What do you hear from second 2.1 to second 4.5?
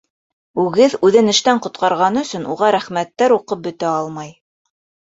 өсөн уға рәхмәттәр уҡып бөтә алмай.